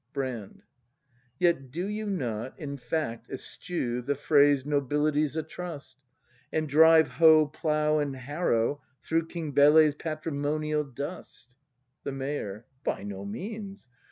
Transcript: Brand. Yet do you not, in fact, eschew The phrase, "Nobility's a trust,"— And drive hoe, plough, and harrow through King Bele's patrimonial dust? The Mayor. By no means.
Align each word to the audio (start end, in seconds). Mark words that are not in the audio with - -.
Brand. 0.13 0.63
Yet 1.37 1.69
do 1.69 1.85
you 1.87 2.07
not, 2.07 2.57
in 2.57 2.75
fact, 2.77 3.29
eschew 3.29 4.01
The 4.01 4.15
phrase, 4.15 4.65
"Nobility's 4.65 5.35
a 5.35 5.43
trust,"— 5.43 6.03
And 6.51 6.67
drive 6.67 7.07
hoe, 7.07 7.45
plough, 7.45 7.99
and 7.99 8.15
harrow 8.15 8.81
through 9.03 9.27
King 9.27 9.51
Bele's 9.51 9.93
patrimonial 9.93 10.83
dust? 10.85 11.55
The 12.01 12.13
Mayor. 12.13 12.65
By 12.83 13.03
no 13.03 13.25
means. 13.25 13.89